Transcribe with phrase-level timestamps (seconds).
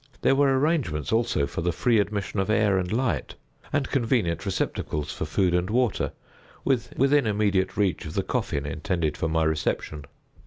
[0.23, 3.35] There were arrangements also for the free admission of air and light,
[3.71, 6.11] and convenient receptacles for food and water,
[6.65, 10.05] within immediate reach of the coffin intended for my reception.